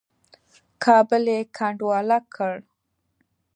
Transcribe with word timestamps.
کابل 0.83 1.23
یې 1.33 1.39
کنډواله 1.57 2.17
کړ. 2.33 2.53